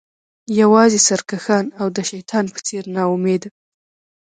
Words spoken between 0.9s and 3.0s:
سرکښان او د شیطان په څیر